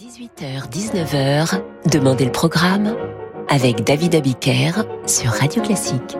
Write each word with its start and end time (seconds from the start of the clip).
18h-19h, 0.00 1.60
Demandez 1.92 2.24
le 2.24 2.32
programme 2.32 2.96
avec 3.50 3.84
David 3.84 4.14
Abiker 4.14 4.70
sur 5.04 5.30
Radio 5.30 5.62
Classique. 5.62 6.16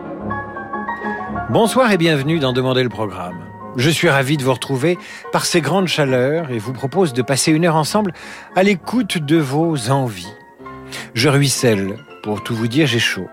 Bonsoir 1.49 1.91
et 1.91 1.97
bienvenue 1.97 2.37
dans 2.37 2.53
Demandez 2.53 2.83
le 2.83 2.89
programme. 2.89 3.43
Je 3.77 3.89
suis 3.89 4.07
ravi 4.07 4.37
de 4.37 4.43
vous 4.43 4.53
retrouver 4.53 4.99
par 5.31 5.45
ces 5.45 5.61
grandes 5.61 5.87
chaleurs 5.87 6.51
et 6.51 6.59
vous 6.59 6.73
propose 6.73 7.13
de 7.13 7.23
passer 7.23 7.51
une 7.51 7.65
heure 7.65 7.75
ensemble 7.75 8.13
à 8.55 8.61
l'écoute 8.61 9.17
de 9.17 9.37
vos 9.37 9.89
envies. 9.89 10.31
Je 11.15 11.29
ruisselle. 11.29 11.97
Pour 12.21 12.43
tout 12.43 12.53
vous 12.53 12.67
dire, 12.67 12.85
j'ai 12.85 12.99
chaud. 12.99 13.29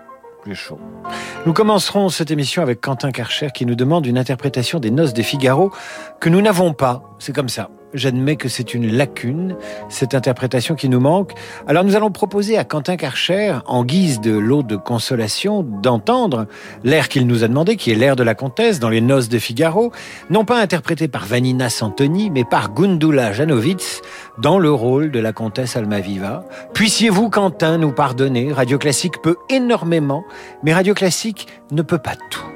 J'ai 0.47 0.55
chaud. 0.55 0.79
Nous 1.45 1.53
commencerons 1.53 2.09
cette 2.09 2.31
émission 2.31 2.63
avec 2.63 2.81
Quentin 2.81 3.11
Karcher 3.11 3.49
qui 3.53 3.67
nous 3.67 3.75
demande 3.75 4.07
une 4.07 4.17
interprétation 4.17 4.79
des 4.79 4.89
Noces 4.89 5.13
des 5.13 5.21
Figaro 5.21 5.71
que 6.19 6.29
nous 6.29 6.41
n'avons 6.41 6.73
pas. 6.73 7.03
C'est 7.19 7.35
comme 7.35 7.49
ça. 7.49 7.69
J'admets 7.93 8.35
que 8.35 8.49
c'est 8.49 8.73
une 8.73 8.91
lacune, 8.91 9.55
cette 9.89 10.13
interprétation 10.13 10.75
qui 10.75 10.89
nous 10.89 10.99
manque. 10.99 11.33
Alors 11.67 11.83
nous 11.83 11.95
allons 11.95 12.11
proposer 12.11 12.57
à 12.57 12.63
Quentin 12.63 12.97
Karcher, 12.97 13.57
en 13.65 13.83
guise 13.83 14.21
de 14.21 14.31
lot 14.31 14.61
de 14.61 14.75
consolation, 14.75 15.63
d'entendre 15.63 16.45
l'air 16.83 17.09
qu'il 17.09 17.25
nous 17.25 17.43
a 17.43 17.47
demandé, 17.47 17.77
qui 17.77 17.91
est 17.91 17.95
l'air 17.95 18.15
de 18.15 18.23
la 18.23 18.35
comtesse 18.35 18.79
dans 18.79 18.89
les 18.89 19.01
Noces 19.01 19.29
de 19.29 19.39
Figaro, 19.39 19.91
non 20.29 20.45
pas 20.45 20.59
interprété 20.59 21.07
par 21.07 21.25
Vanina 21.25 21.69
Santoni, 21.69 22.29
mais 22.29 22.43
par 22.43 22.73
Gundula 22.73 23.33
Janowitz 23.33 24.01
dans 24.37 24.59
le 24.59 24.71
rôle 24.71 25.11
de 25.11 25.19
la 25.19 25.33
comtesse 25.33 25.75
Almaviva. 25.75 26.45
Puissiez-vous, 26.73 27.29
Quentin, 27.29 27.77
nous 27.77 27.91
pardonner? 27.91 28.53
Radio 28.53 28.77
Classique 28.77 29.21
peut 29.21 29.37
énormément, 29.49 30.23
mais 30.63 30.73
Radio 30.73 30.93
Classique 30.93 31.47
ne 31.71 31.81
peut 31.81 31.97
pas 31.97 32.15
tout. 32.29 32.48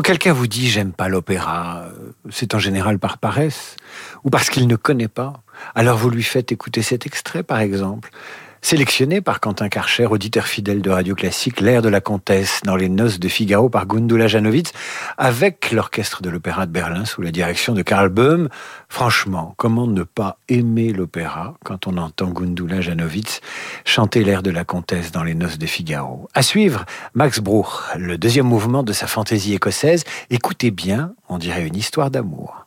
Quand 0.00 0.12
quelqu'un 0.12 0.32
vous 0.32 0.46
dit 0.46 0.70
j'aime 0.70 0.94
pas 0.94 1.10
l'opéra, 1.10 1.84
c'est 2.30 2.54
en 2.54 2.58
général 2.58 2.98
par 2.98 3.18
paresse 3.18 3.76
ou 4.24 4.30
parce 4.30 4.48
qu'il 4.48 4.66
ne 4.66 4.74
connaît 4.74 5.08
pas. 5.08 5.42
Alors 5.74 5.98
vous 5.98 6.08
lui 6.08 6.22
faites 6.22 6.52
écouter 6.52 6.80
cet 6.80 7.04
extrait 7.04 7.42
par 7.42 7.60
exemple. 7.60 8.10
Sélectionné 8.62 9.20
par 9.20 9.40
Quentin 9.40 9.68
Karcher, 9.68 10.06
auditeur 10.06 10.46
fidèle 10.46 10.80
de 10.80 10.88
Radio 10.88 11.14
Classique, 11.14 11.60
l'air 11.60 11.82
de 11.82 11.90
la 11.90 12.00
comtesse 12.00 12.60
dans 12.64 12.76
les 12.76 12.88
noces 12.88 13.20
de 13.20 13.28
Figaro 13.28 13.68
par 13.68 13.86
Gundula 13.86 14.26
Janowitz, 14.26 14.72
avec 15.20 15.70
l'orchestre 15.70 16.22
de 16.22 16.30
l'Opéra 16.30 16.64
de 16.64 16.72
Berlin 16.72 17.04
sous 17.04 17.20
la 17.20 17.30
direction 17.30 17.74
de 17.74 17.82
Karl 17.82 18.08
Böhm. 18.08 18.48
Franchement, 18.88 19.52
comment 19.58 19.86
ne 19.86 20.02
pas 20.02 20.38
aimer 20.48 20.94
l'opéra 20.94 21.56
quand 21.62 21.86
on 21.86 21.98
entend 21.98 22.30
Gundula 22.30 22.80
Janowitz 22.80 23.42
chanter 23.84 24.24
l'air 24.24 24.42
de 24.42 24.50
la 24.50 24.64
comtesse 24.64 25.12
dans 25.12 25.22
les 25.22 25.34
noces 25.34 25.58
de 25.58 25.66
Figaro? 25.66 26.26
À 26.32 26.40
suivre, 26.40 26.86
Max 27.12 27.40
Bruch, 27.40 27.66
le 27.98 28.16
deuxième 28.16 28.46
mouvement 28.46 28.82
de 28.82 28.94
sa 28.94 29.06
fantaisie 29.06 29.52
écossaise. 29.52 30.04
Écoutez 30.30 30.70
bien, 30.70 31.12
on 31.28 31.36
dirait 31.36 31.66
une 31.66 31.76
histoire 31.76 32.10
d'amour. 32.10 32.66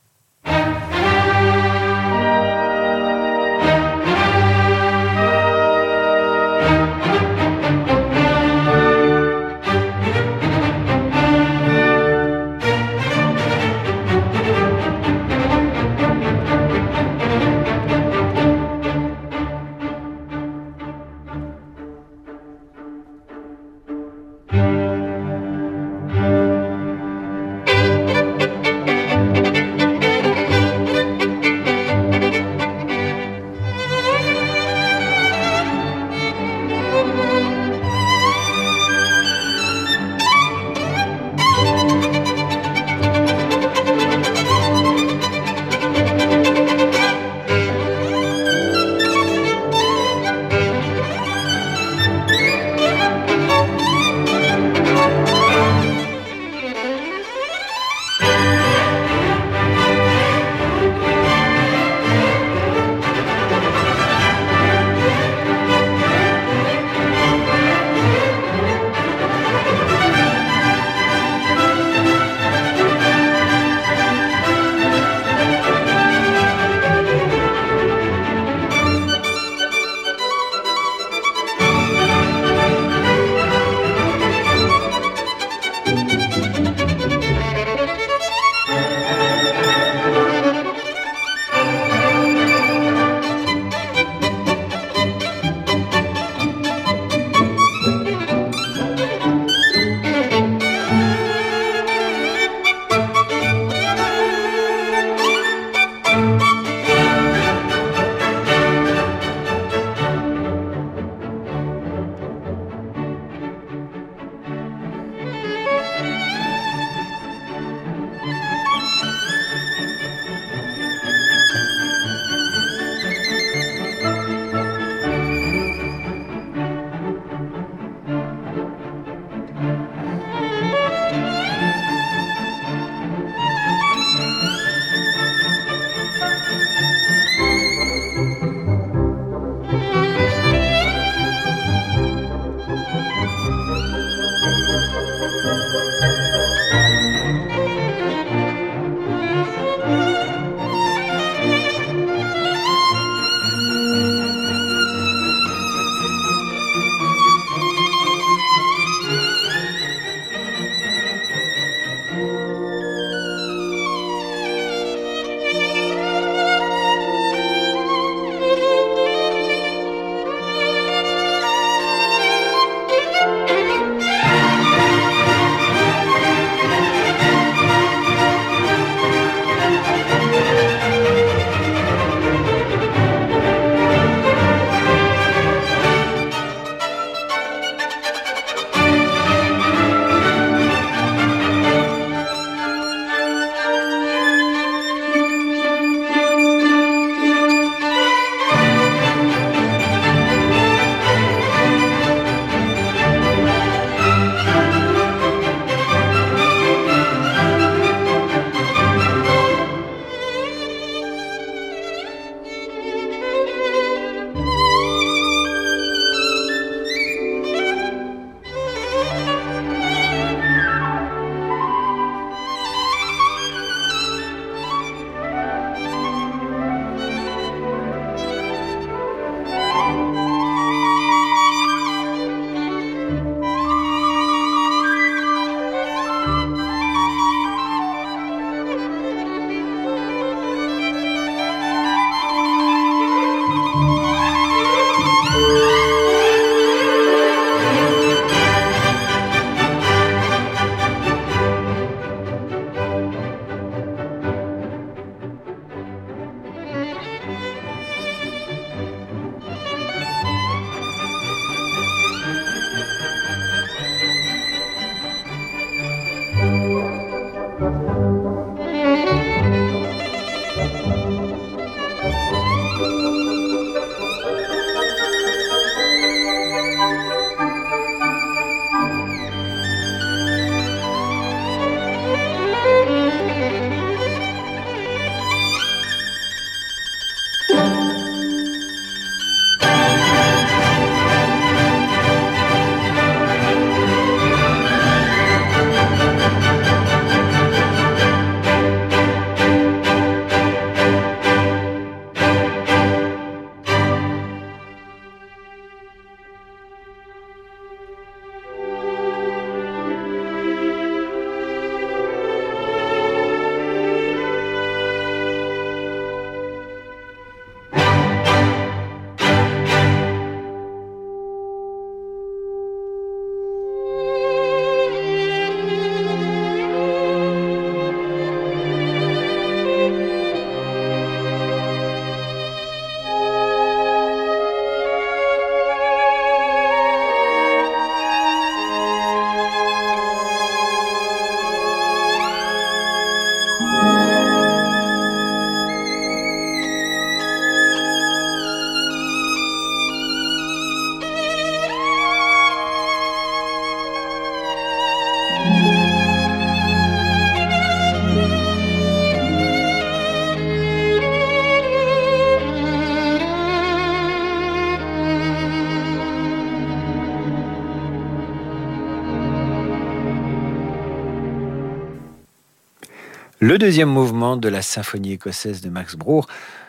Le 373.43 373.57
deuxième 373.57 373.89
mouvement 373.89 374.37
de 374.37 374.47
la 374.47 374.61
symphonie 374.61 375.11
écossaise 375.11 375.59
de 375.59 375.69
Max 375.69 375.97
Bruch, 375.97 376.23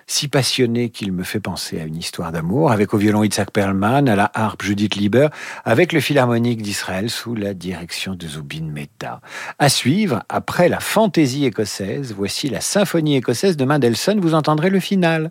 si 0.08 0.26
passionné 0.26 0.88
qu'il 0.90 1.12
me 1.12 1.22
fait 1.22 1.38
penser 1.38 1.80
à 1.80 1.84
une 1.84 1.94
histoire 1.94 2.32
d'amour, 2.32 2.72
avec 2.72 2.92
au 2.94 2.98
violon 2.98 3.22
Itzhak 3.22 3.52
Perlman, 3.52 4.08
à 4.08 4.16
la 4.16 4.28
harpe 4.34 4.64
Judith 4.64 4.96
Lieber, 4.96 5.28
avec 5.64 5.92
le 5.92 6.00
philharmonique 6.00 6.62
d'Israël 6.62 7.10
sous 7.10 7.36
la 7.36 7.54
direction 7.54 8.16
de 8.16 8.26
Zubin 8.26 8.64
Mehta. 8.64 9.20
À 9.60 9.68
suivre, 9.68 10.24
après 10.28 10.68
la 10.68 10.80
fantaisie 10.80 11.44
écossaise, 11.44 12.12
voici 12.12 12.48
la 12.48 12.60
symphonie 12.60 13.14
écossaise 13.14 13.56
de 13.56 13.64
Mendelssohn, 13.64 14.18
vous 14.18 14.34
entendrez 14.34 14.68
le 14.68 14.80
final. 14.80 15.30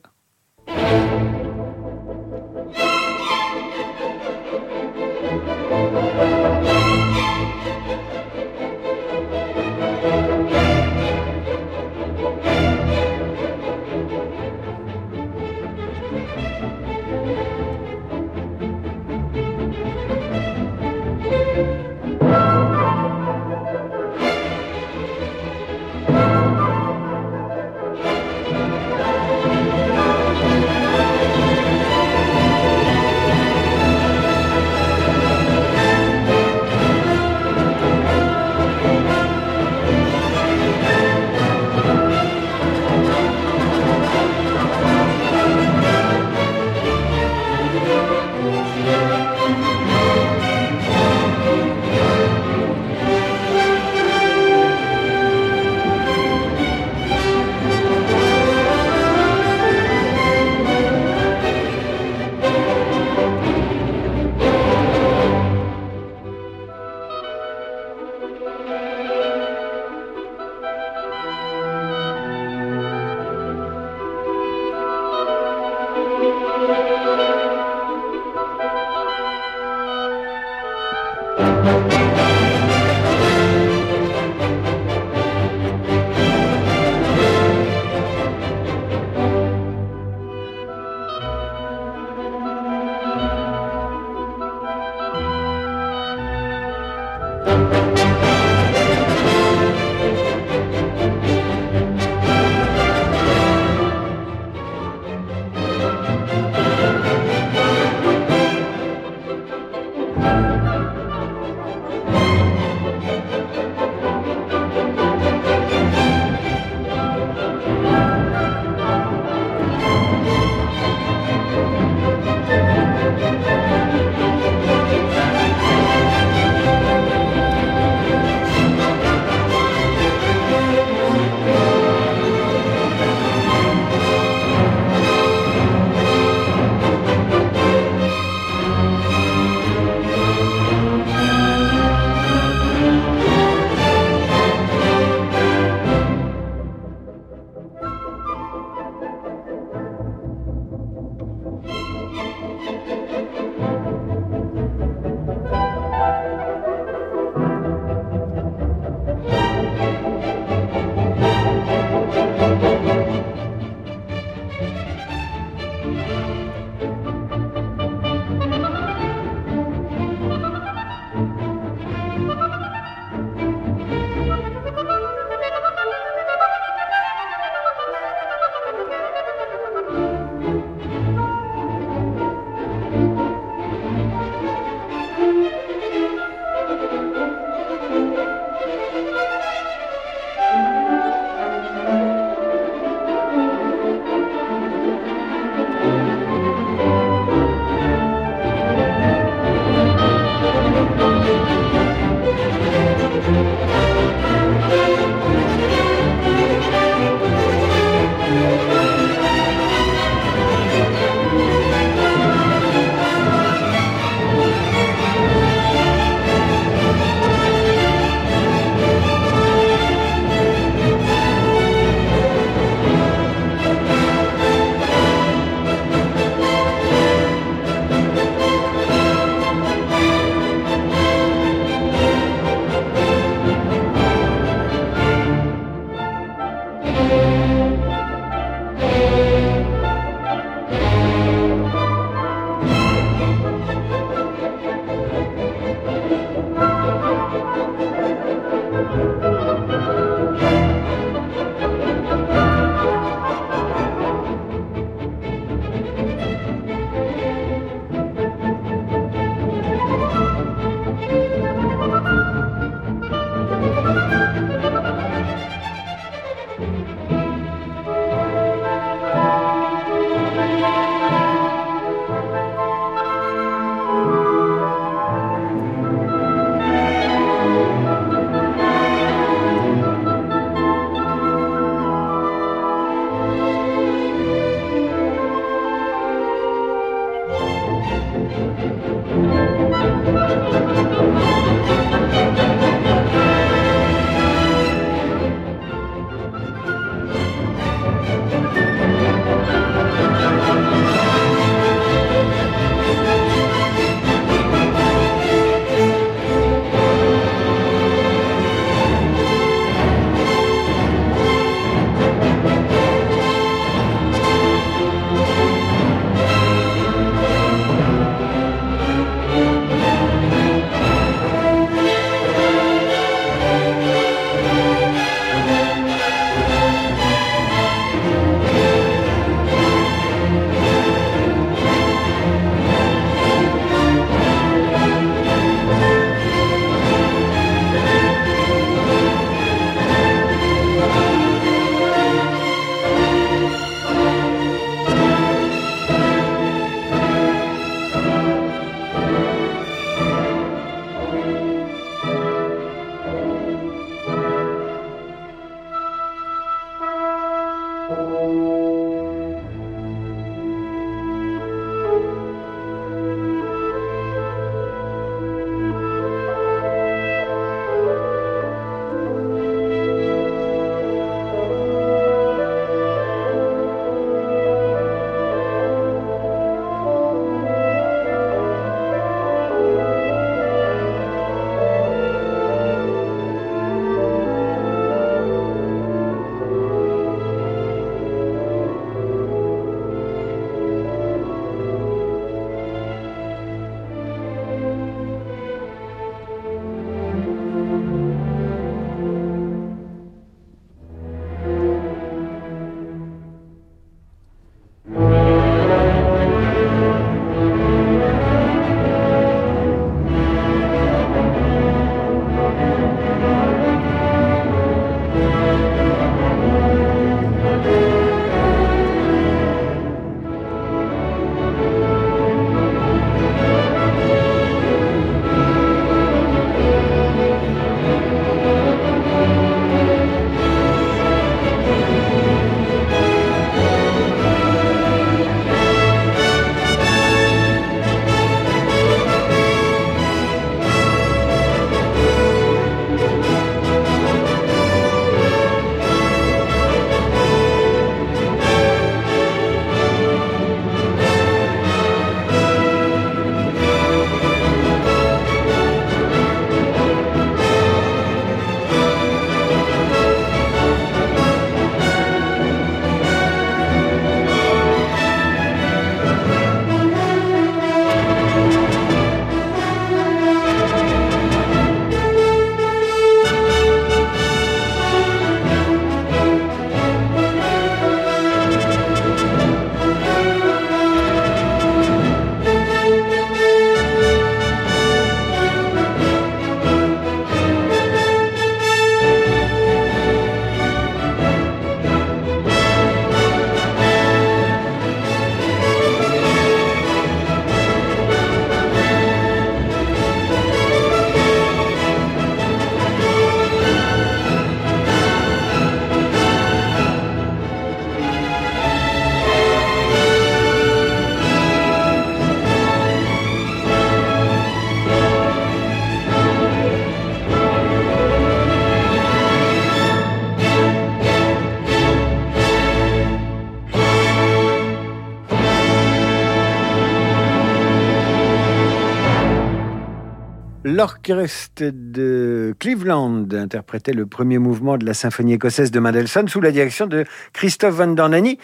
L'orchestre 530.83 531.71
de 531.71 532.53
Cleveland 532.59 533.25
interprétait 533.31 533.93
le 533.93 534.05
premier 534.05 534.37
mouvement 534.37 534.77
de 534.77 534.85
la 534.85 534.93
symphonie 534.93 535.31
écossaise 535.31 535.71
de 535.71 535.79
Mendelssohn 535.79 536.27
sous 536.27 536.41
la 536.41 536.51
direction 536.51 536.87
de 536.87 537.05
Christophe 537.31 537.75
Van 537.75 537.87
Dornani. 537.87 538.37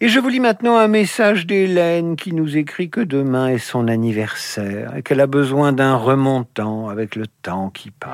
Et 0.00 0.06
je 0.06 0.20
vous 0.20 0.28
lis 0.28 0.38
maintenant 0.38 0.78
un 0.78 0.86
message 0.86 1.48
d'Hélène 1.48 2.14
qui 2.14 2.32
nous 2.32 2.56
écrit 2.56 2.90
que 2.90 3.00
demain 3.00 3.48
est 3.48 3.58
son 3.58 3.88
anniversaire 3.88 4.94
et 4.96 5.02
qu'elle 5.02 5.20
a 5.20 5.26
besoin 5.26 5.72
d'un 5.72 5.96
remontant 5.96 6.90
avec 6.90 7.16
le 7.16 7.26
temps 7.42 7.70
qui 7.70 7.90
passe. 7.90 8.12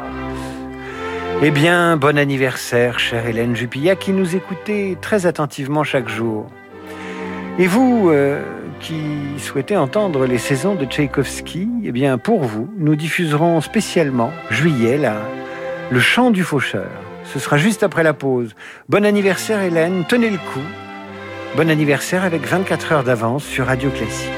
Eh 1.42 1.50
bien, 1.50 1.98
bon 1.98 2.16
anniversaire, 2.16 2.98
chère 2.98 3.26
Hélène 3.26 3.54
Jupilla, 3.54 3.94
qui 3.94 4.12
nous 4.12 4.36
écoutez 4.36 4.96
très 5.02 5.26
attentivement 5.26 5.84
chaque 5.84 6.08
jour. 6.08 6.46
Et 7.58 7.66
vous, 7.66 8.08
euh, 8.08 8.42
qui 8.80 9.38
souhaitez 9.38 9.76
entendre 9.76 10.26
les 10.26 10.38
saisons 10.38 10.74
de 10.74 10.84
Tchaïkovski, 10.84 11.68
eh 11.84 11.92
bien, 11.92 12.18
pour 12.18 12.42
vous, 12.42 12.68
nous 12.78 12.96
diffuserons 12.96 13.60
spécialement, 13.60 14.32
juillet, 14.50 14.96
là, 14.96 15.16
le 15.90 16.00
chant 16.00 16.30
du 16.30 16.42
faucheur. 16.42 16.88
Ce 17.32 17.38
sera 17.38 17.58
juste 17.58 17.82
après 17.82 18.02
la 18.02 18.14
pause. 18.14 18.54
Bon 18.88 19.04
anniversaire, 19.04 19.62
Hélène. 19.62 20.04
Tenez 20.08 20.30
le 20.30 20.38
coup. 20.38 20.66
Bon 21.56 21.70
anniversaire 21.70 22.24
avec 22.24 22.46
24 22.46 22.92
heures 22.92 23.04
d'avance 23.04 23.44
sur 23.44 23.66
Radio 23.66 23.90
Classique. 23.90 24.28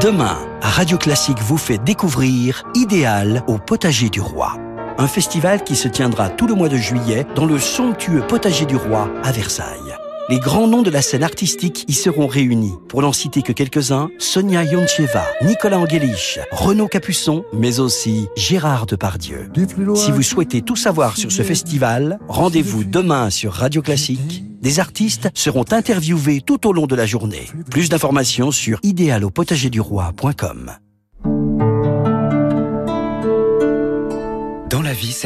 Demain, 0.00 0.38
Radio 0.60 0.98
Classique 0.98 1.40
vous 1.40 1.58
fait 1.58 1.78
découvrir 1.78 2.62
Idéal 2.74 3.42
au 3.46 3.58
potager 3.58 4.08
du 4.08 4.20
roi. 4.20 4.56
Un 4.98 5.06
festival 5.06 5.64
qui 5.64 5.76
se 5.76 5.88
tiendra 5.88 6.30
tout 6.30 6.46
le 6.46 6.54
mois 6.54 6.68
de 6.68 6.76
juillet 6.76 7.26
dans 7.34 7.46
le 7.46 7.58
somptueux 7.58 8.22
potager 8.22 8.64
du 8.64 8.76
roi 8.76 9.10
à 9.22 9.32
Versailles. 9.32 9.85
Les 10.28 10.40
grands 10.40 10.66
noms 10.66 10.82
de 10.82 10.90
la 10.90 11.02
scène 11.02 11.22
artistique 11.22 11.84
y 11.86 11.92
seront 11.92 12.26
réunis. 12.26 12.74
Pour 12.88 13.00
n'en 13.02 13.12
citer 13.12 13.42
que 13.42 13.52
quelques-uns, 13.52 14.10
Sonia 14.18 14.64
Yoncheva, 14.64 15.24
Nicolas 15.42 15.78
Angelich, 15.78 16.40
Renaud 16.50 16.88
Capuçon, 16.88 17.44
mais 17.52 17.78
aussi 17.78 18.26
Gérard 18.36 18.86
Depardieu. 18.86 19.48
Si 19.94 20.10
vous 20.10 20.22
souhaitez 20.22 20.62
tout 20.62 20.74
savoir 20.74 21.16
sur 21.16 21.30
ce 21.30 21.42
festival, 21.42 22.18
rendez-vous 22.26 22.82
demain 22.82 23.30
sur 23.30 23.52
Radio 23.52 23.82
Classique. 23.82 24.42
Des 24.60 24.80
artistes 24.80 25.28
seront 25.32 25.64
interviewés 25.70 26.40
tout 26.40 26.66
au 26.66 26.72
long 26.72 26.88
de 26.88 26.96
la 26.96 27.06
journée. 27.06 27.46
Plus 27.70 27.88
d'informations 27.88 28.50
sur 28.50 28.80
idéalopotagerduRoi.com. 28.82 30.72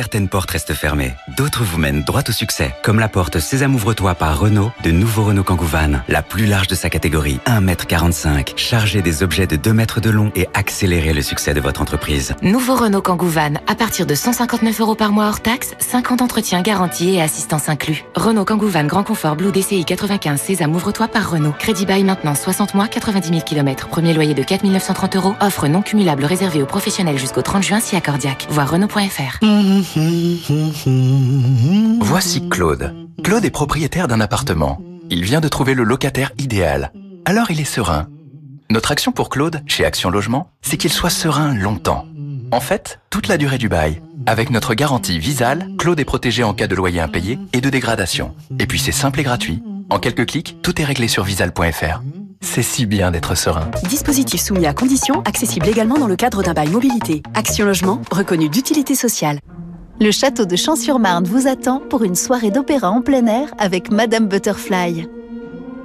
certaines 0.01 0.31
portes 0.31 0.53
restent 0.53 0.73
fermées. 0.73 1.13
D'autres 1.37 1.63
vous 1.63 1.77
mènent 1.77 2.03
droit 2.03 2.23
au 2.27 2.33
succès. 2.33 2.75
Comme 2.83 2.99
la 2.99 3.11
porte 3.11 3.39
Sésame 3.39 3.75
ouvre-toi 3.75 4.15
par 4.15 4.39
Renault, 4.39 4.73
de 4.83 4.91
nouveau 4.91 5.25
Renault 5.25 5.45
Kangoo 5.45 5.67
Van. 5.67 6.01
La 6.09 6.23
plus 6.23 6.47
large 6.47 6.69
de 6.69 6.75
sa 6.75 6.89
catégorie, 6.89 7.39
1m45. 7.45 8.55
Chargez 8.57 9.03
des 9.03 9.23
objets 9.23 9.47
de 9.47 9.57
2 9.57 9.75
mètres 9.75 10.01
de 10.01 10.09
long 10.09 10.33
et 10.35 10.49
accélérez 10.55 11.13
le 11.13 11.21
succès 11.21 11.53
de 11.53 11.61
votre 11.61 11.83
entreprise. 11.83 12.35
Nouveau 12.41 12.77
Renault 12.77 13.03
Kangoo 13.03 13.27
Van, 13.27 13.53
à 13.67 13.75
partir 13.75 14.07
de 14.07 14.15
159 14.15 14.81
euros 14.81 14.95
par 14.95 15.13
mois 15.13 15.27
hors 15.29 15.41
taxe, 15.41 15.75
50 15.81 16.23
entretiens 16.23 16.63
garantis 16.63 17.17
et 17.17 17.21
assistance 17.21 17.69
inclus. 17.69 18.03
Renault 18.15 18.47
Kangoo 18.47 18.69
Van 18.69 18.85
Grand 18.85 19.05
Confort 19.05 19.37
Blue 19.37 19.53
DCI 19.53 19.85
95 19.85 20.41
Sésame 20.41 20.75
ouvre-toi 20.75 21.09
par 21.09 21.31
Renault. 21.31 21.53
Crédit 21.59 21.85
bail 21.85 22.05
maintenant 22.05 22.35
60 22.35 22.73
mois, 22.73 22.89
90 22.89 23.29
000 23.29 23.41
km. 23.43 23.89
Premier 23.89 24.15
loyer 24.15 24.33
de 24.33 24.43
4 24.43 24.65
930 24.65 25.17
euros. 25.17 25.35
Offre 25.43 25.69
non 25.69 25.83
cumulable 25.83 26.25
réservée 26.25 26.63
aux 26.63 26.67
professionnels 26.67 27.19
jusqu'au 27.19 27.43
30 27.43 27.63
juin 27.63 27.81
si 27.81 27.97
accordiaque. 27.97 28.47
Voir 28.49 28.71
Renault.fr. 28.71 29.45
Voici 32.01 32.49
Claude. 32.49 32.95
Claude 33.25 33.45
est 33.45 33.51
propriétaire 33.51 34.07
d'un 34.07 34.21
appartement. 34.21 34.81
Il 35.11 35.25
vient 35.25 35.41
de 35.41 35.49
trouver 35.49 35.75
le 35.75 35.83
locataire 35.83 36.31
idéal. 36.39 36.93
Alors 37.25 37.51
il 37.51 37.61
est 37.61 37.65
serein. 37.65 38.07
Notre 38.71 38.93
action 38.93 39.11
pour 39.11 39.31
Claude, 39.31 39.63
chez 39.67 39.85
Action 39.85 40.11
Logement, 40.11 40.53
c'est 40.63 40.77
qu'il 40.77 40.93
soit 40.93 41.11
serein 41.11 41.55
longtemps. 41.55 42.07
En 42.53 42.61
fait, 42.61 43.01
toute 43.11 43.27
la 43.27 43.37
durée 43.37 43.59
du 43.59 43.69
bail. 43.69 44.01
Avec 44.27 44.51
notre 44.51 44.75
garantie 44.75 45.19
Visal, 45.19 45.67
Claude 45.77 45.99
est 45.99 46.05
protégé 46.05 46.45
en 46.45 46.55
cas 46.55 46.69
de 46.69 46.77
loyer 46.77 47.01
impayé 47.01 47.41
et 47.53 47.61
de 47.61 47.71
dégradation. 47.71 48.37
Et 48.61 48.67
puis 48.67 48.79
c'est 48.79 48.93
simple 48.93 49.19
et 49.19 49.25
gratuit. 49.25 49.61
En 49.89 49.99
quelques 49.99 50.27
clics, 50.27 50.59
tout 50.63 50.81
est 50.81 50.85
réglé 50.85 51.09
sur 51.09 51.25
visal.fr. 51.25 52.01
C'est 52.43 52.63
si 52.63 52.87
bien 52.87 53.11
d'être 53.11 53.35
serein. 53.35 53.69
Dispositif 53.89 54.41
soumis 54.41 54.67
à 54.67 54.73
conditions, 54.73 55.23
accessible 55.25 55.69
également 55.69 55.99
dans 55.99 56.07
le 56.07 56.17
cadre 56.17 56.43
d'un 56.45 56.55
bail 56.55 56.69
mobilité. 56.69 57.23
Action 57.35 57.67
Logement, 57.67 58.01
reconnu 58.11 58.49
d'utilité 58.49 58.95
sociale. 58.95 59.41
Le 60.03 60.13
château 60.13 60.47
de 60.47 60.57
Champs-sur-Marne 60.57 61.27
vous 61.27 61.47
attend 61.47 61.79
pour 61.79 62.05
une 62.05 62.15
soirée 62.15 62.51
d'opéra 62.51 62.91
en 62.91 63.03
plein 63.03 63.27
air 63.27 63.49
avec 63.59 63.91
Madame 63.91 64.29
Butterfly. 64.29 65.07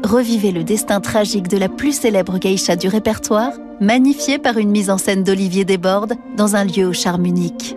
Revivez 0.06 0.54
le 0.54 0.64
destin 0.64 1.02
tragique 1.02 1.50
de 1.50 1.58
la 1.58 1.68
plus 1.68 1.92
célèbre 1.92 2.38
geisha 2.40 2.78
du 2.78 2.88
répertoire, 2.88 3.52
magnifié 3.82 4.38
par 4.38 4.58
une 4.58 4.70
mise 4.70 4.90
en 4.90 4.98
scène 4.98 5.26
d'Olivier 5.26 5.66
Desbordes 5.66 6.14
dans 6.38 6.56
un 6.56 6.64
lieu 6.64 6.88
au 6.88 6.94
charme 6.94 7.26
unique. 7.26 7.76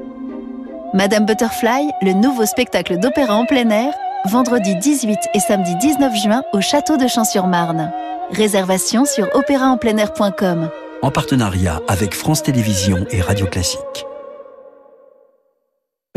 Madame 0.94 1.26
Butterfly, 1.26 1.90
le 2.02 2.12
nouveau 2.12 2.46
spectacle 2.46 3.00
d'opéra 3.00 3.34
en 3.34 3.44
plein 3.44 3.70
air, 3.70 3.92
vendredi 4.26 4.76
18 4.76 5.18
et 5.34 5.40
samedi 5.40 5.74
19 5.80 6.14
juin 6.22 6.42
au 6.52 6.60
château 6.60 6.96
de 6.96 7.08
Champs-sur-Marne. 7.08 7.90
Réservation 8.30 9.06
sur 9.06 9.26
opéraenpleinair.com. 9.34 10.70
En 11.02 11.10
partenariat 11.10 11.82
avec 11.88 12.14
France 12.14 12.44
Télévisions 12.44 13.06
et 13.10 13.20
Radio 13.20 13.46
Classique. 13.46 14.06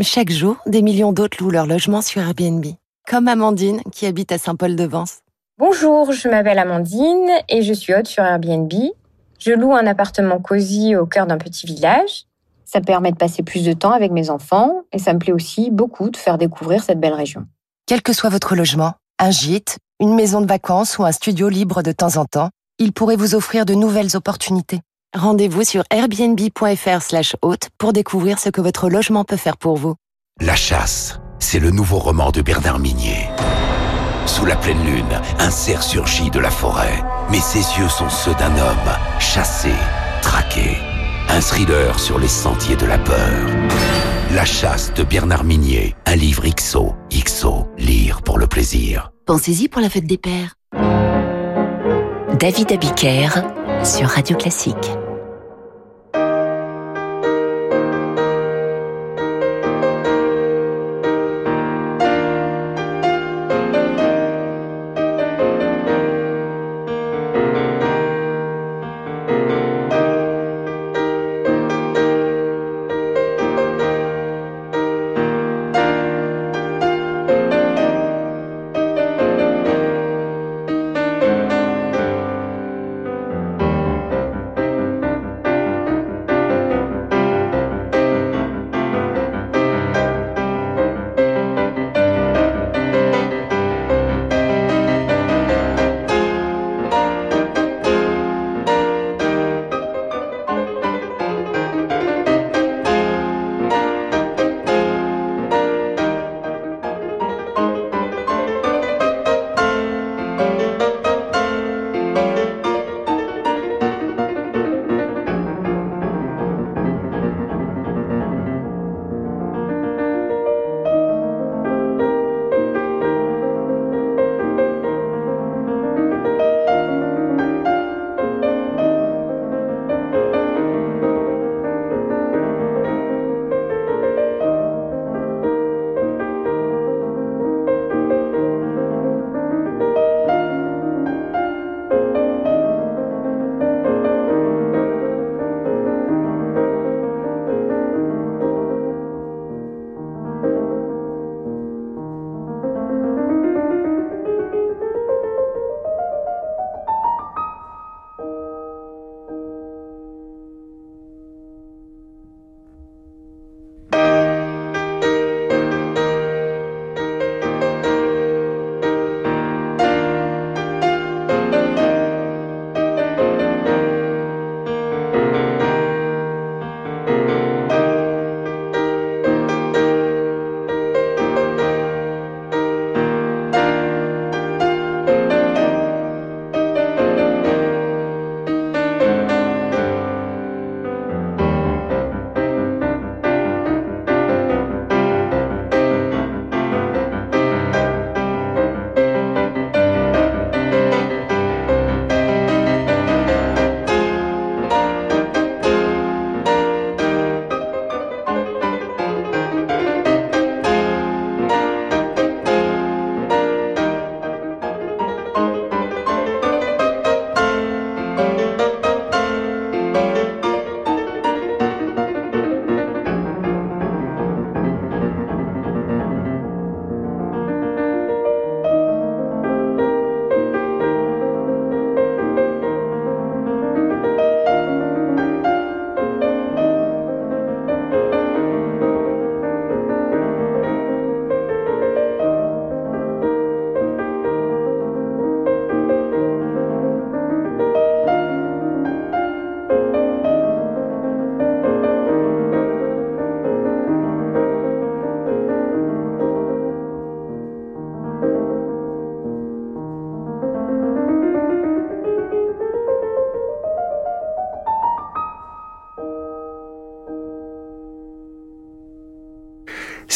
Chaque 0.00 0.30
jour, 0.30 0.56
des 0.66 0.82
millions 0.82 1.12
d'autres 1.12 1.36
louent 1.40 1.50
leur 1.50 1.66
logement 1.66 2.02
sur 2.02 2.22
Airbnb. 2.22 2.64
Comme 3.08 3.28
Amandine, 3.28 3.80
qui 3.92 4.06
habite 4.06 4.32
à 4.32 4.38
Saint-Paul-de-Vence. 4.38 5.18
Bonjour, 5.58 6.10
je 6.12 6.28
m'appelle 6.28 6.58
Amandine 6.58 7.30
et 7.48 7.62
je 7.62 7.72
suis 7.72 7.94
hôte 7.94 8.08
sur 8.08 8.24
Airbnb. 8.24 8.72
Je 9.38 9.52
loue 9.52 9.74
un 9.74 9.86
appartement 9.86 10.40
cosy 10.40 10.96
au 10.96 11.06
cœur 11.06 11.26
d'un 11.26 11.38
petit 11.38 11.66
village. 11.66 12.24
Ça 12.64 12.80
permet 12.80 13.12
de 13.12 13.16
passer 13.16 13.42
plus 13.42 13.64
de 13.64 13.74
temps 13.74 13.92
avec 13.92 14.10
mes 14.10 14.30
enfants 14.30 14.82
et 14.92 14.98
ça 14.98 15.12
me 15.12 15.18
plaît 15.18 15.32
aussi 15.32 15.70
beaucoup 15.70 16.10
de 16.10 16.16
faire 16.16 16.38
découvrir 16.38 16.82
cette 16.82 16.98
belle 16.98 17.14
région. 17.14 17.46
Quel 17.86 18.02
que 18.02 18.12
soit 18.12 18.30
votre 18.30 18.56
logement, 18.56 18.94
un 19.18 19.30
gîte, 19.30 19.78
une 20.00 20.14
maison 20.14 20.40
de 20.40 20.46
vacances 20.46 20.98
ou 20.98 21.04
un 21.04 21.12
studio 21.12 21.48
libre 21.48 21.82
de 21.82 21.92
temps 21.92 22.16
en 22.16 22.24
temps, 22.24 22.50
il 22.78 22.92
pourrait 22.92 23.16
vous 23.16 23.34
offrir 23.34 23.66
de 23.66 23.74
nouvelles 23.74 24.16
opportunités. 24.16 24.80
Rendez-vous 25.14 25.62
sur 25.62 25.82
airbnb.fr 25.90 27.02
slash 27.02 27.36
hôte 27.42 27.68
pour 27.76 27.92
découvrir 27.92 28.38
ce 28.38 28.48
que 28.48 28.62
votre 28.62 28.88
logement 28.88 29.24
peut 29.24 29.36
faire 29.36 29.58
pour 29.58 29.76
vous. 29.76 29.94
La 30.40 30.56
chasse, 30.56 31.20
c'est 31.38 31.58
le 31.58 31.70
nouveau 31.70 31.98
roman 31.98 32.30
de 32.30 32.40
Bernard 32.40 32.78
Minier. 32.78 33.28
Sous 34.24 34.46
la 34.46 34.56
pleine 34.56 34.82
lune, 34.86 35.20
un 35.38 35.50
cerf 35.50 35.82
surgit 35.82 36.30
de 36.30 36.38
la 36.38 36.50
forêt, 36.50 37.04
mais 37.30 37.40
ses 37.40 37.58
yeux 37.78 37.90
sont 37.90 38.08
ceux 38.08 38.32
d'un 38.34 38.52
homme, 38.52 38.96
chassé, 39.18 39.72
traqué. 40.22 40.78
Un 41.28 41.40
thriller 41.40 41.98
sur 42.00 42.18
les 42.18 42.28
sentiers 42.28 42.76
de 42.76 42.86
la 42.86 42.96
peur. 42.96 43.50
La 44.34 44.46
chasse 44.46 44.94
de 44.94 45.02
Bernard 45.02 45.44
Minier, 45.44 45.94
un 46.06 46.16
livre 46.16 46.44
XO, 46.48 46.94
XO, 47.12 47.68
lire 47.76 48.22
pour 48.22 48.38
le 48.38 48.46
plaisir. 48.46 49.12
Pensez-y 49.26 49.68
pour 49.68 49.82
la 49.82 49.90
fête 49.90 50.06
des 50.06 50.18
pères. 50.18 50.54
David 52.38 52.72
Abiker 52.72 53.28
sur 53.84 54.08
Radio 54.08 54.36
Classique. 54.36 55.01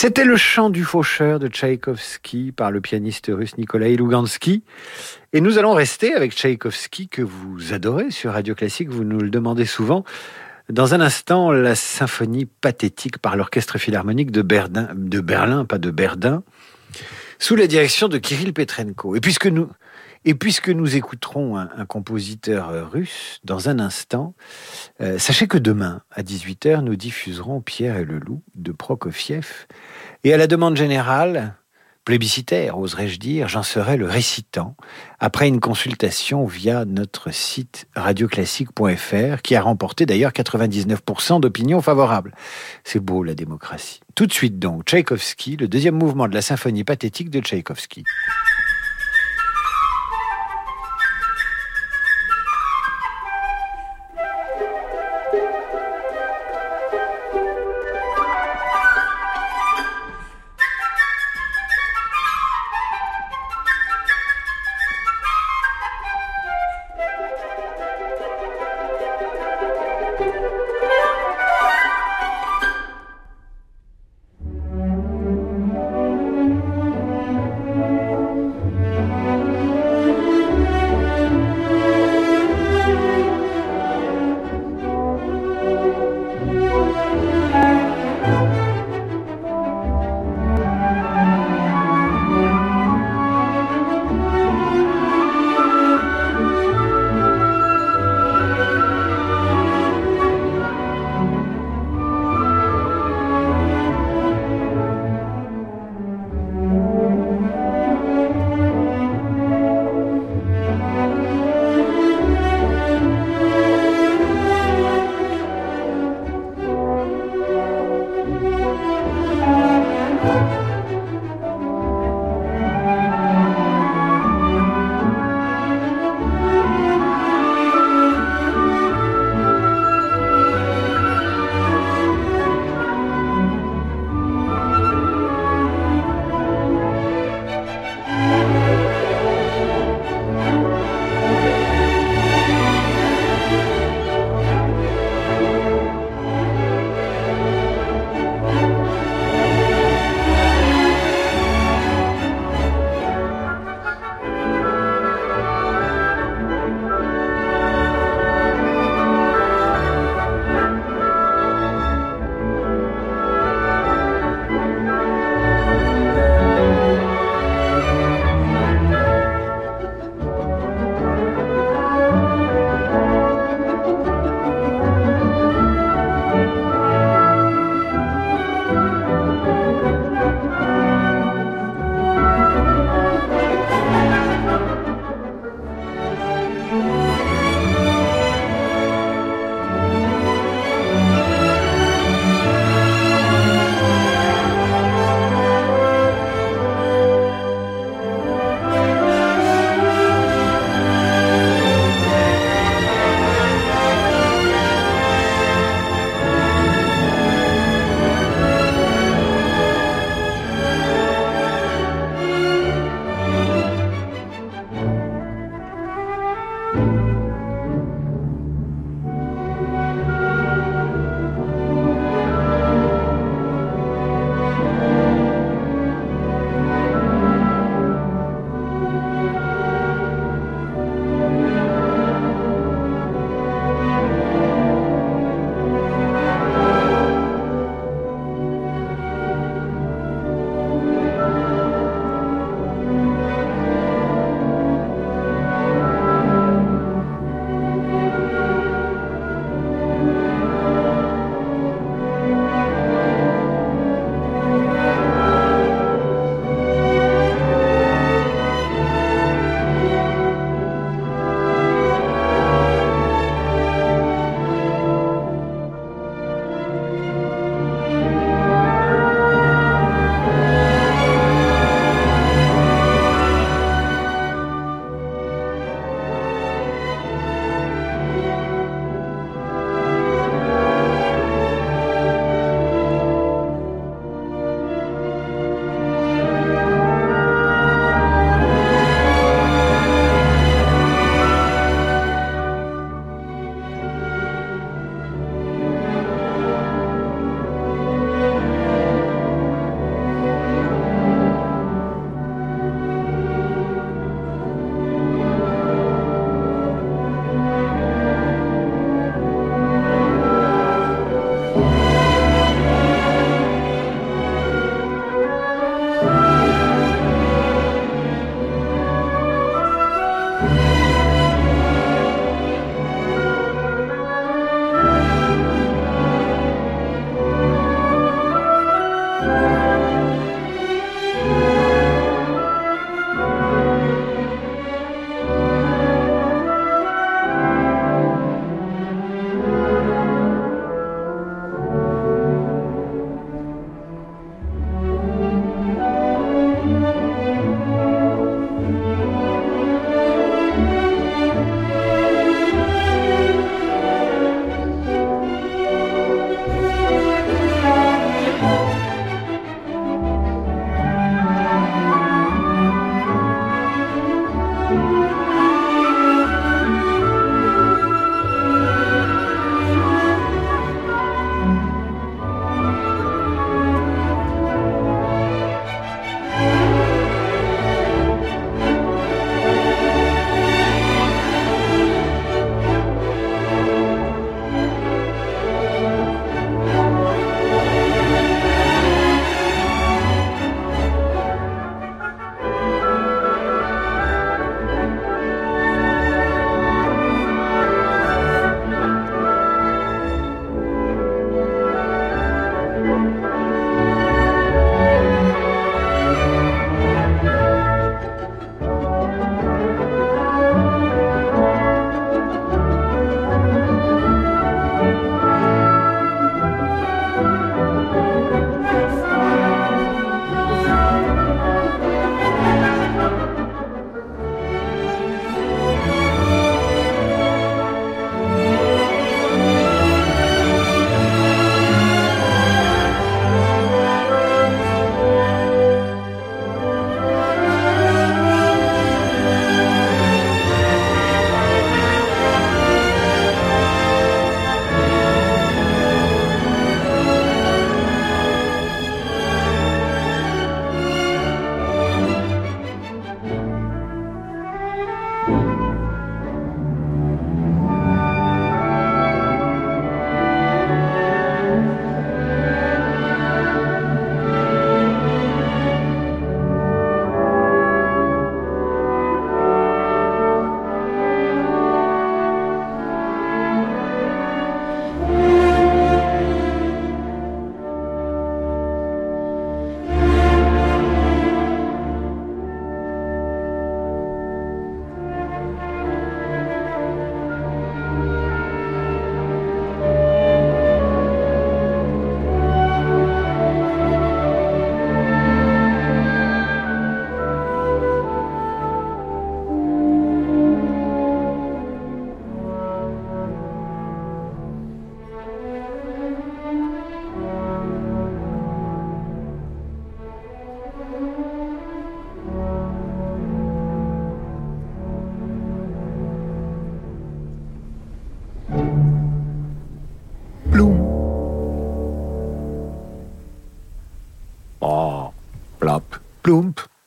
C'était 0.06 0.24
le 0.24 0.36
chant 0.36 0.70
du 0.70 0.84
faucheur 0.84 1.40
de 1.40 1.48
Tchaïkovski 1.48 2.52
par 2.52 2.70
le 2.70 2.80
pianiste 2.80 3.28
russe 3.28 3.58
Nikolai 3.58 3.96
Lugansky. 3.96 4.62
Et 5.32 5.40
nous 5.40 5.58
allons 5.58 5.72
rester 5.72 6.14
avec 6.14 6.30
Tchaïkovski 6.30 7.08
que 7.08 7.22
vous 7.22 7.72
adorez 7.72 8.12
sur 8.12 8.30
Radio 8.30 8.54
Classique, 8.54 8.88
vous 8.88 9.02
nous 9.02 9.18
le 9.18 9.30
demandez 9.30 9.64
souvent. 9.64 10.04
Dans 10.70 10.94
un 10.94 11.00
instant, 11.00 11.50
la 11.50 11.74
symphonie 11.74 12.44
pathétique 12.44 13.18
par 13.18 13.36
l'orchestre 13.36 13.78
philharmonique 13.78 14.30
de, 14.30 14.42
Berlin, 14.42 14.90
de 14.94 15.18
Berlin, 15.18 15.64
pas 15.64 15.78
de 15.78 15.90
Berdin, 15.90 16.44
sous 17.40 17.56
la 17.56 17.66
direction 17.66 18.06
de 18.06 18.18
Kirill 18.18 18.52
Petrenko. 18.52 19.16
Et 19.16 19.20
puisque 19.20 19.48
nous, 19.48 19.68
et 20.26 20.34
puisque 20.34 20.68
nous 20.68 20.96
écouterons 20.96 21.56
un, 21.56 21.86
compositeur 21.86 22.68
euh, 22.68 22.84
russe 22.84 23.40
dans 23.44 23.68
un 23.68 23.78
instant, 23.78 24.34
euh, 25.00 25.18
sachez 25.18 25.46
que 25.46 25.56
demain, 25.56 26.02
à 26.10 26.22
18h, 26.22 26.80
nous 26.80 26.96
diffuserons 26.96 27.60
Pierre 27.60 27.96
et 27.96 28.04
le 28.04 28.18
loup 28.18 28.42
de 28.56 28.72
Prokofiev. 28.72 29.66
Et 30.24 30.34
à 30.34 30.36
la 30.36 30.48
demande 30.48 30.76
générale, 30.76 31.54
plébiscitaire, 32.04 32.76
oserais-je 32.76 33.20
dire, 33.20 33.46
j'en 33.46 33.62
serai 33.62 33.96
le 33.96 34.06
récitant, 34.06 34.76
après 35.20 35.46
une 35.46 35.60
consultation 35.60 36.44
via 36.44 36.84
notre 36.84 37.30
site 37.30 37.86
radioclassique.fr, 37.94 39.42
qui 39.42 39.54
a 39.54 39.62
remporté 39.62 40.06
d'ailleurs 40.06 40.32
99% 40.32 41.40
d'opinions 41.40 41.80
favorables. 41.82 42.34
C'est 42.82 43.00
beau 43.00 43.22
la 43.22 43.34
démocratie. 43.34 44.00
Tout 44.16 44.26
de 44.26 44.32
suite 44.32 44.58
donc, 44.58 44.84
Tchaïkovski, 44.86 45.56
le 45.56 45.68
deuxième 45.68 45.96
mouvement 45.96 46.26
de 46.26 46.34
la 46.34 46.42
symphonie 46.42 46.82
pathétique 46.84 47.30
de 47.30 47.40
Tchaïkovski. 47.40 48.02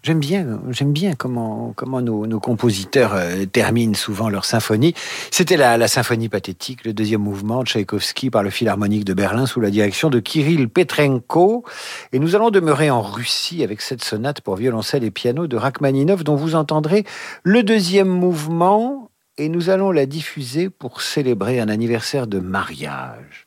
J'aime 0.02 0.20
bien, 0.20 0.62
j'aime 0.70 0.92
bien 0.92 1.14
comment, 1.14 1.74
comment 1.76 2.02
nos, 2.02 2.26
nos 2.28 2.40
compositeurs 2.40 3.14
euh, 3.14 3.46
terminent 3.46 3.94
souvent 3.94 4.28
leur 4.28 4.44
symphonie. 4.44 4.94
C'était 5.32 5.56
la, 5.56 5.78
la 5.78 5.88
symphonie 5.88 6.28
pathétique, 6.28 6.84
le 6.84 6.94
deuxième 6.94 7.22
mouvement 7.22 7.64
de 7.64 7.68
Tchaïkovski 7.68 8.30
par 8.30 8.44
le 8.44 8.50
Philharmonique 8.50 9.06
de 9.06 9.14
Berlin 9.14 9.46
sous 9.46 9.62
la 9.62 9.70
direction 9.70 10.10
de 10.10 10.20
Kirill 10.20 10.68
Petrenko. 10.70 11.64
Et 12.12 12.20
nous 12.20 12.36
allons 12.36 12.50
demeurer 12.50 12.90
en 12.90 13.02
Russie 13.02 13.64
avec 13.64 13.82
cette 13.82 14.04
sonate 14.04 14.42
pour 14.42 14.56
violoncelle 14.56 15.06
et 15.06 15.12
piano 15.12 15.48
de 15.48 15.56
Rachmaninov 15.56 16.24
dont 16.24 16.36
vous 16.36 16.56
entendrez 16.56 17.06
le 17.44 17.64
deuxième 17.64 18.10
mouvement 18.10 19.10
et 19.38 19.48
nous 19.48 19.70
allons 19.70 19.92
la 19.92 20.06
diffuser 20.06 20.70
pour 20.70 21.02
célébrer 21.02 21.62
un 21.62 21.70
anniversaire 21.70 22.28
de 22.28 22.40
mariage. 22.40 23.46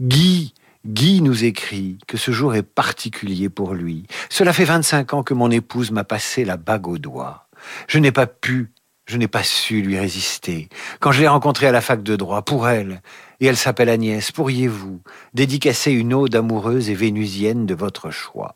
Guy 0.00 0.54
Guy 0.88 1.20
nous 1.20 1.44
écrit 1.44 1.98
que 2.06 2.16
ce 2.16 2.30
jour 2.30 2.54
est 2.54 2.62
particulier 2.62 3.50
pour 3.50 3.74
lui. 3.74 4.06
Cela 4.30 4.54
fait 4.54 4.64
25 4.64 5.12
ans 5.12 5.22
que 5.22 5.34
mon 5.34 5.50
épouse 5.50 5.90
m'a 5.90 6.02
passé 6.02 6.46
la 6.46 6.56
bague 6.56 6.88
au 6.88 6.96
doigt. 6.96 7.46
Je 7.88 7.98
n'ai 7.98 8.10
pas 8.10 8.26
pu, 8.26 8.72
je 9.04 9.18
n'ai 9.18 9.28
pas 9.28 9.42
su 9.42 9.82
lui 9.82 9.98
résister. 9.98 10.70
Quand 10.98 11.12
je 11.12 11.20
l'ai 11.20 11.28
rencontrée 11.28 11.66
à 11.66 11.72
la 11.72 11.82
fac 11.82 12.02
de 12.02 12.16
droit, 12.16 12.40
pour 12.40 12.70
elle, 12.70 13.02
et 13.38 13.44
elle 13.44 13.58
s'appelle 13.58 13.90
Agnès, 13.90 14.32
pourriez-vous 14.32 15.02
dédicacer 15.34 15.92
une 15.92 16.14
ode 16.14 16.34
amoureuse 16.34 16.88
et 16.88 16.94
vénusienne 16.94 17.66
de 17.66 17.74
votre 17.74 18.10
choix? 18.10 18.54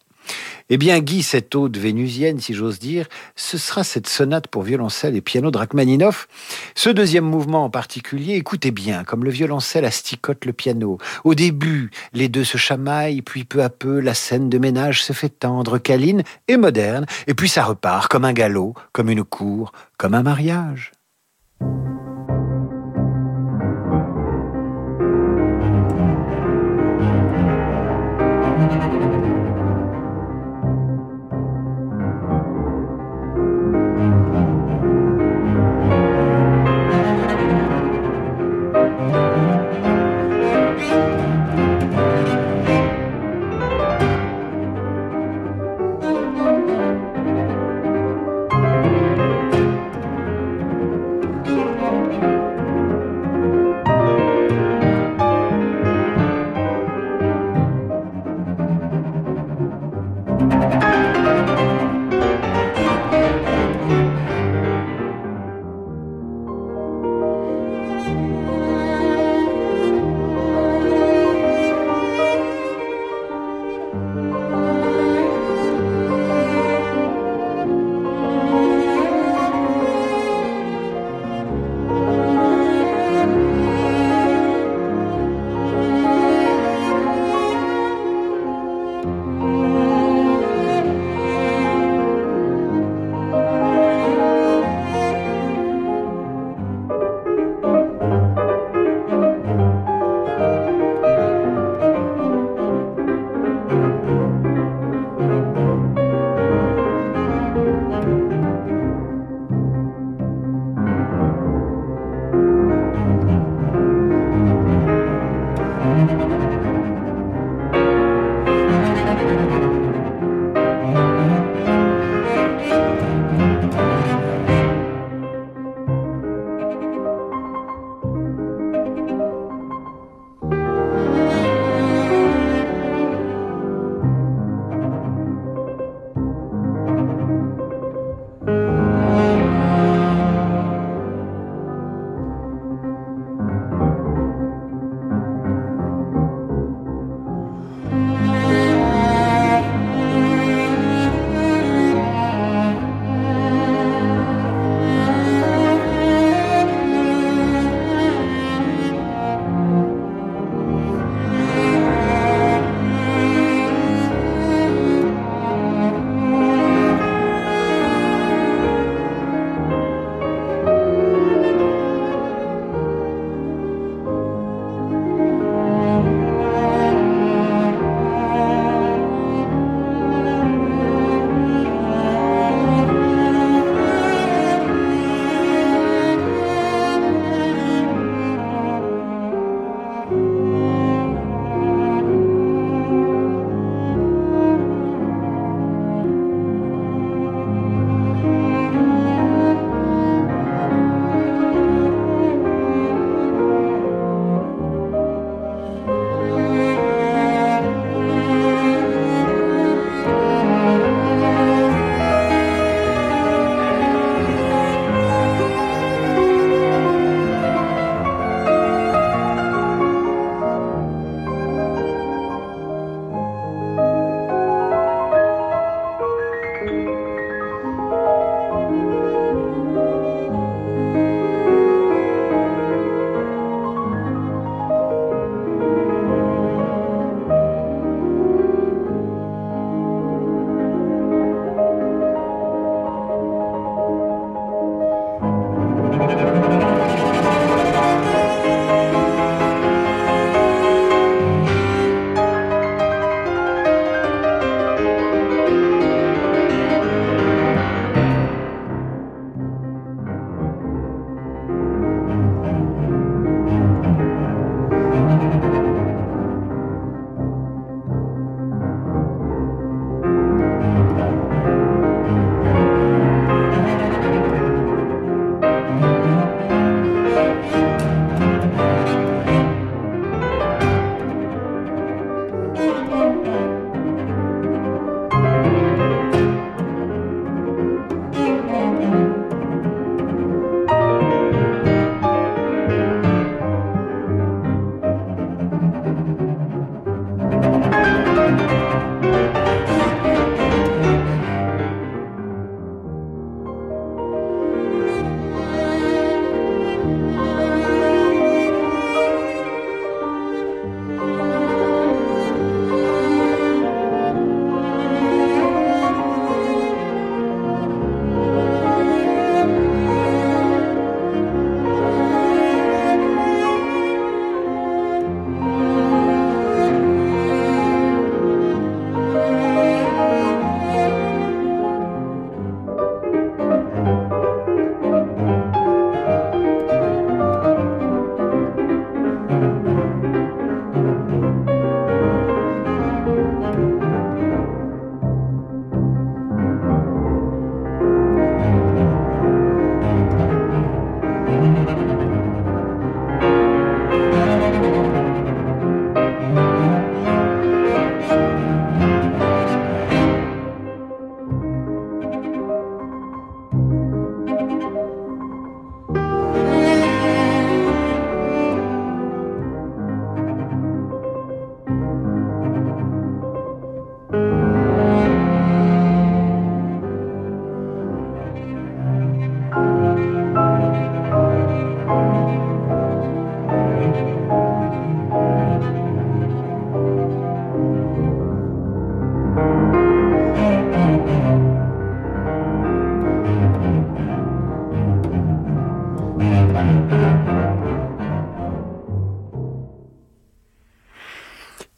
Eh 0.71 0.77
bien, 0.79 1.01
Guy, 1.01 1.23
cette 1.23 1.55
ode 1.55 1.77
vénusienne, 1.77 2.41
si 2.41 2.55
j'ose 2.55 2.79
dire, 2.79 3.07
ce 3.37 3.59
sera 3.59 3.85
cette 3.85 4.09
sonate 4.09 4.49
pour 4.49 4.63
violoncelle 4.63 5.17
et 5.17 5.21
piano 5.21 5.51
de 5.51 5.59
Rachmaninoff. 5.59 6.29
Ce 6.75 6.91
deuxième 6.91 7.25
mouvement 7.25 7.65
en 7.65 7.71
particulier, 7.71 8.35
écoutez 8.35 8.71
bien, 8.71 9.05
comme 9.05 9.25
le 9.25 9.31
violoncelle 9.31 9.85
asticote 9.85 10.45
le 10.45 10.53
piano. 10.53 10.99
Au 11.25 11.35
début, 11.35 11.91
les 12.13 12.29
deux 12.29 12.45
se 12.45 12.59
chamaillent, 12.59 13.23
puis 13.23 13.45
peu 13.45 13.63
à 13.63 13.69
peu, 13.69 14.01
la 14.01 14.15
scène 14.15 14.49
de 14.49 14.59
ménage 14.59 15.03
se 15.03 15.13
fait 15.13 15.29
tendre, 15.29 15.79
câline 15.79 16.23
et 16.49 16.57
moderne, 16.57 17.07
et 17.27 17.35
puis 17.35 17.49
ça 17.49 17.65
repart 17.65 18.11
comme 18.11 18.25
un 18.25 18.33
galop, 18.33 18.75
comme 18.93 19.11
une 19.11 19.25
cour, 19.25 19.73
comme 19.99 20.15
un 20.15 20.23
mariage. 20.23 20.93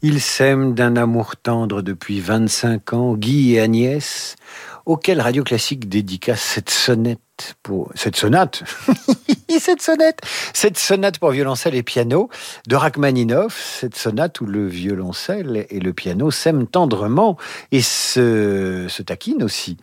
Ils 0.07 0.21
s'aiment 0.21 0.75
d'un 0.75 0.97
amour 0.97 1.35
tendre 1.35 1.81
depuis 1.81 2.19
25 2.19 2.93
ans, 2.93 3.15
Guy 3.15 3.55
et 3.55 3.59
Agnès, 3.59 4.35
auquel 4.85 5.19
Radio 5.19 5.43
Classique 5.43 5.89
dédicace 5.89 6.41
cette 6.41 6.69
sonnette 6.69 7.55
pour 7.63 7.91
cette 7.95 8.15
sonate, 8.15 8.63
cette 9.59 9.81
sonnette, 9.81 10.19
cette 10.53 10.77
sonate 10.77 11.17
pour 11.17 11.31
violoncelle 11.31 11.73
et 11.73 11.81
piano 11.81 12.29
de 12.67 12.75
Rachmaninoff, 12.75 13.59
cette 13.79 13.95
sonate 13.95 14.39
où 14.41 14.45
le 14.45 14.67
violoncelle 14.67 15.65
et 15.71 15.79
le 15.79 15.91
piano 15.91 16.29
s'aiment 16.29 16.67
tendrement 16.67 17.35
et 17.71 17.81
se, 17.81 18.85
se 18.87 19.01
taquinent 19.01 19.41
aussi. 19.41 19.75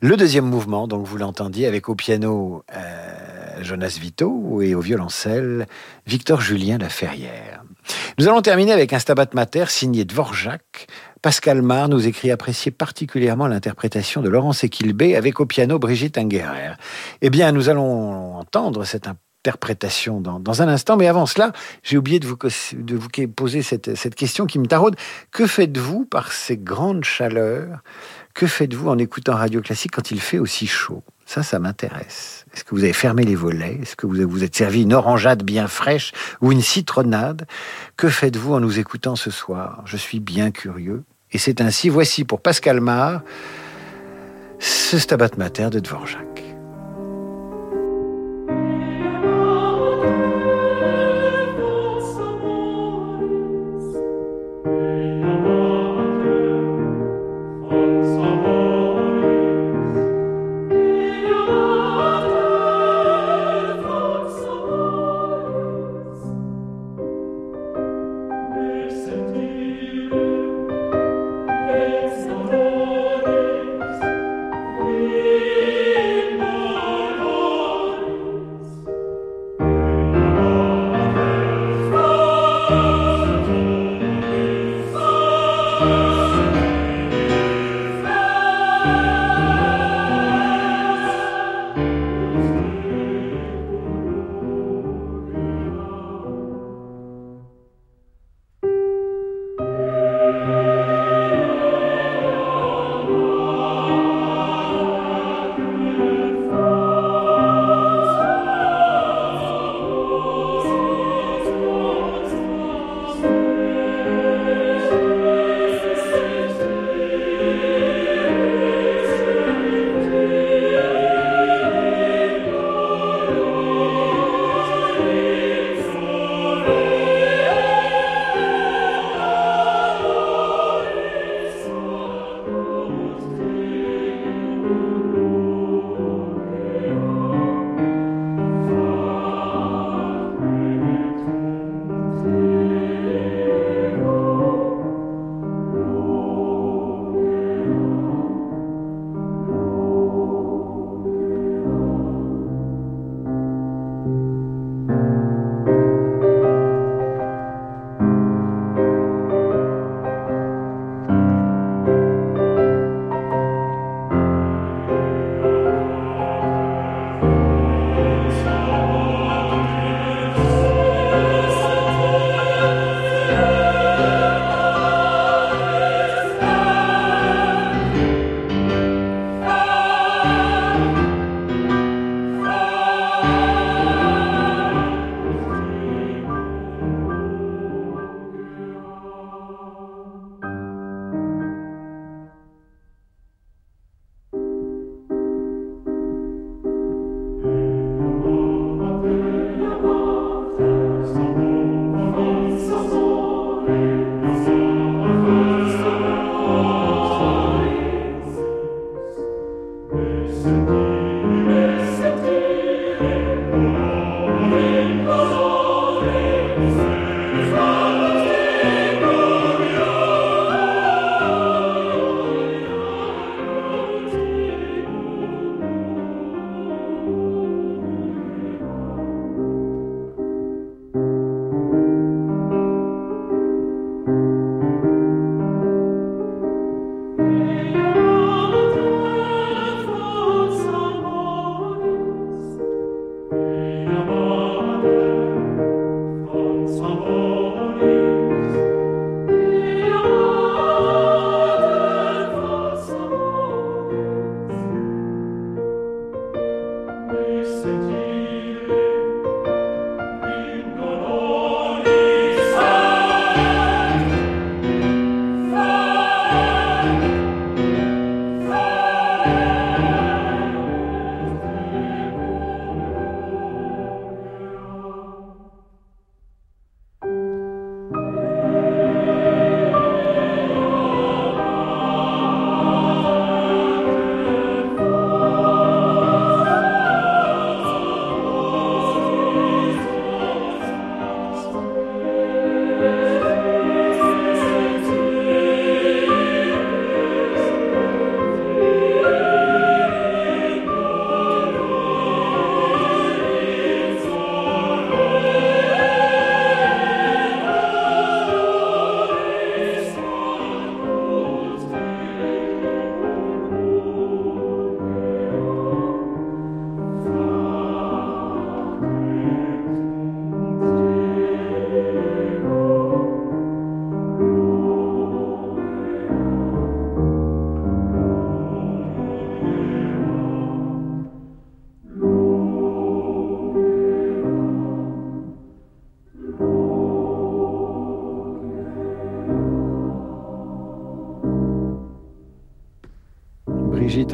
Le 0.00 0.16
deuxième 0.16 0.46
mouvement, 0.46 0.86
donc 0.86 1.04
vous 1.04 1.16
l'entendiez 1.16 1.66
avec 1.66 1.88
au 1.88 1.96
piano 1.96 2.62
euh, 2.76 3.60
Jonas 3.60 3.98
Vito 4.00 4.62
et 4.62 4.76
au 4.76 4.80
violoncelle 4.80 5.66
Victor 6.06 6.40
Julien 6.40 6.78
Laferrière. 6.78 7.63
Nous 8.18 8.28
allons 8.28 8.42
terminer 8.42 8.72
avec 8.72 8.92
un 8.92 8.98
Stabat 8.98 9.26
Mater 9.34 9.66
signé 9.68 10.04
Dvorak. 10.04 10.86
Pascal 11.22 11.62
Mar 11.62 11.88
nous 11.88 12.06
écrit 12.06 12.30
apprécier 12.30 12.70
particulièrement 12.70 13.46
l'interprétation 13.46 14.20
de 14.20 14.28
Laurence 14.28 14.62
Equilbé 14.62 15.16
avec 15.16 15.40
au 15.40 15.46
piano 15.46 15.78
Brigitte 15.78 16.18
Ingerer. 16.18 16.74
Eh 17.22 17.30
bien, 17.30 17.50
nous 17.52 17.68
allons 17.68 18.36
entendre 18.36 18.84
cette 18.84 19.08
interprétation 19.08 20.20
dans, 20.20 20.62
un 20.62 20.68
instant, 20.68 20.96
mais 20.96 21.06
avant 21.06 21.26
cela, 21.26 21.52
j'ai 21.82 21.96
oublié 21.96 22.18
de 22.18 22.26
vous, 22.26 22.36
de 22.74 22.96
vous 22.96 23.08
poser 23.34 23.62
cette, 23.62 23.94
cette 23.94 24.14
question 24.14 24.46
qui 24.46 24.58
me 24.58 24.66
taraude. 24.66 24.96
Que 25.30 25.46
faites-vous 25.46 26.04
par 26.06 26.32
ces 26.32 26.56
grandes 26.56 27.04
chaleurs? 27.04 27.82
Que 28.34 28.46
faites-vous 28.46 28.88
en 28.88 28.98
écoutant 28.98 29.34
Radio 29.34 29.60
Classique 29.60 29.92
quand 29.92 30.10
il 30.10 30.20
fait 30.20 30.38
aussi 30.38 30.66
chaud? 30.66 31.02
Ça, 31.26 31.42
ça 31.42 31.58
m'intéresse. 31.58 32.44
Est-ce 32.52 32.64
que 32.64 32.74
vous 32.74 32.84
avez 32.84 32.92
fermé 32.92 33.24
les 33.24 33.34
volets? 33.34 33.78
Est-ce 33.82 33.96
que 33.96 34.06
vous 34.06 34.28
vous 34.28 34.44
êtes 34.44 34.54
servi 34.54 34.82
une 34.82 34.92
orangeade 34.92 35.42
bien 35.42 35.66
fraîche 35.66 36.12
ou 36.40 36.52
une 36.52 36.60
citronnade? 36.60 37.46
Que 37.96 38.08
faites-vous 38.08 38.54
en 38.54 38.60
nous 38.60 38.78
écoutant 38.78 39.16
ce 39.16 39.30
soir? 39.30 39.82
Je 39.86 39.96
suis 39.96 40.20
bien 40.20 40.50
curieux. 40.50 41.02
Et 41.32 41.38
c'est 41.38 41.60
ainsi, 41.60 41.88
voici 41.88 42.24
pour 42.24 42.40
Pascal 42.40 42.80
Mar, 42.80 43.22
ce 44.58 44.98
Stabat 44.98 45.30
Mater 45.36 45.70
de 45.70 45.80
Dvorak. 45.80 46.43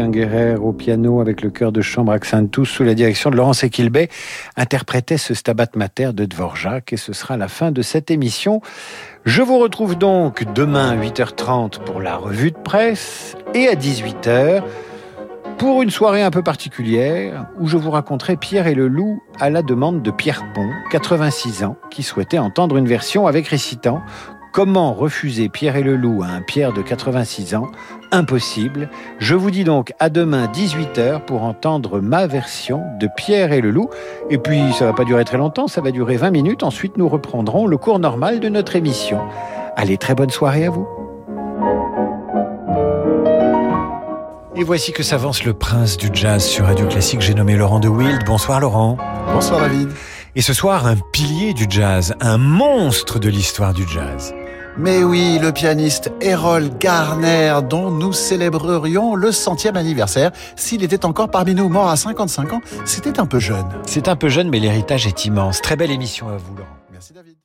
Au 0.00 0.72
piano 0.72 1.20
avec 1.20 1.42
le 1.42 1.50
chœur 1.50 1.72
de 1.72 1.82
chambre 1.82 2.12
Accentus 2.12 2.66
sous 2.66 2.84
la 2.84 2.94
direction 2.94 3.28
de 3.28 3.36
Laurence 3.36 3.64
Equilbet 3.64 4.08
interprétait 4.56 5.18
ce 5.18 5.34
Stabat 5.34 5.66
Mater 5.76 6.12
de 6.14 6.24
Dvorak 6.24 6.94
et 6.94 6.96
ce 6.96 7.12
sera 7.12 7.36
la 7.36 7.48
fin 7.48 7.70
de 7.70 7.82
cette 7.82 8.10
émission. 8.10 8.62
Je 9.26 9.42
vous 9.42 9.58
retrouve 9.58 9.98
donc 9.98 10.50
demain 10.54 10.92
à 10.92 10.96
8h30 10.96 11.84
pour 11.84 12.00
la 12.00 12.16
revue 12.16 12.50
de 12.50 12.56
presse 12.56 13.36
et 13.52 13.68
à 13.68 13.74
18h 13.74 14.62
pour 15.58 15.82
une 15.82 15.90
soirée 15.90 16.22
un 16.22 16.30
peu 16.30 16.42
particulière 16.42 17.48
où 17.58 17.68
je 17.68 17.76
vous 17.76 17.90
raconterai 17.90 18.36
Pierre 18.36 18.68
et 18.68 18.74
le 18.74 18.88
loup 18.88 19.22
à 19.38 19.50
la 19.50 19.60
demande 19.60 20.00
de 20.00 20.10
Pierre 20.10 20.50
Pont, 20.54 20.70
86 20.92 21.62
ans, 21.64 21.76
qui 21.90 22.02
souhaitait 22.02 22.38
entendre 22.38 22.78
une 22.78 22.88
version 22.88 23.26
avec 23.26 23.48
récitant 23.48 24.00
Comment 24.52 24.94
refuser 24.94 25.48
Pierre 25.48 25.76
et 25.76 25.82
le 25.84 25.94
loup 25.94 26.24
à 26.24 26.26
un 26.26 26.42
Pierre 26.42 26.72
de 26.72 26.82
86 26.82 27.54
ans? 27.54 27.70
Impossible. 28.10 28.88
Je 29.20 29.36
vous 29.36 29.52
dis 29.52 29.62
donc 29.62 29.92
à 30.00 30.08
demain 30.08 30.46
18h 30.46 31.24
pour 31.24 31.44
entendre 31.44 32.00
ma 32.00 32.26
version 32.26 32.82
de 32.98 33.08
Pierre 33.16 33.52
et 33.52 33.60
le 33.60 33.70
loup. 33.70 33.90
Et 34.28 34.38
puis 34.38 34.60
ça 34.72 34.86
va 34.86 34.92
pas 34.92 35.04
durer 35.04 35.24
très 35.24 35.38
longtemps, 35.38 35.68
ça 35.68 35.80
va 35.80 35.92
durer 35.92 36.16
20 36.16 36.32
minutes. 36.32 36.62
Ensuite 36.64 36.96
nous 36.96 37.08
reprendrons 37.08 37.68
le 37.68 37.76
cours 37.76 38.00
normal 38.00 38.40
de 38.40 38.48
notre 38.48 38.74
émission. 38.74 39.20
Allez, 39.76 39.98
très 39.98 40.16
bonne 40.16 40.30
soirée 40.30 40.66
à 40.66 40.70
vous. 40.70 40.88
Et 44.56 44.64
voici 44.64 44.90
que 44.90 45.04
s'avance 45.04 45.44
le 45.44 45.54
prince 45.54 45.96
du 45.96 46.08
jazz 46.12 46.44
sur 46.44 46.64
Radio 46.64 46.86
Classique. 46.86 47.20
J'ai 47.20 47.34
nommé 47.34 47.54
Laurent 47.54 47.78
de 47.78 47.88
Wild. 47.88 48.24
Bonsoir 48.26 48.58
Laurent. 48.58 48.98
Bonsoir 49.32 49.60
David. 49.60 49.90
Et 50.34 50.42
ce 50.42 50.52
soir, 50.52 50.86
un 50.86 50.96
pilier 51.12 51.54
du 51.54 51.66
jazz, 51.68 52.14
un 52.20 52.38
monstre 52.38 53.18
de 53.20 53.28
l'histoire 53.28 53.74
du 53.74 53.86
jazz. 53.88 54.34
Mais 54.78 55.02
oui, 55.02 55.38
le 55.40 55.52
pianiste 55.52 56.12
Errol 56.20 56.70
Garner, 56.78 57.58
dont 57.68 57.90
nous 57.90 58.12
célébrerions 58.12 59.14
le 59.14 59.32
centième 59.32 59.76
anniversaire, 59.76 60.30
s'il 60.56 60.82
était 60.84 61.04
encore 61.04 61.30
parmi 61.30 61.54
nous, 61.54 61.68
mort 61.68 61.88
à 61.88 61.96
55 61.96 62.52
ans, 62.52 62.60
c'était 62.84 63.20
un 63.20 63.26
peu 63.26 63.40
jeune. 63.40 63.66
C'est 63.86 64.08
un 64.08 64.16
peu 64.16 64.28
jeune, 64.28 64.48
mais 64.48 64.58
l'héritage 64.58 65.06
est 65.06 65.24
immense. 65.24 65.60
Très 65.60 65.76
belle 65.76 65.90
émission 65.90 66.28
à 66.28 66.36
vous, 66.36 66.56
Laurent. 66.56 66.68
Merci 66.92 67.12
David. 67.12 67.39